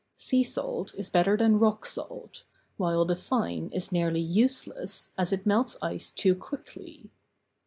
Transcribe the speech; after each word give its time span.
Sea 0.17 0.41
salt 0.43 0.95
is 0.95 1.11
better 1.11 1.37
than 1.37 1.59
rock 1.59 1.85
salt, 1.85 2.43
while 2.77 3.05
the 3.05 3.15
fine 3.15 3.69
is 3.71 3.91
nearly 3.91 4.19
useless, 4.19 5.11
as 5.15 5.31
it 5.31 5.45
melts 5.45 5.77
ice 5.79 6.09
too 6.09 6.33
quickly. 6.33 7.11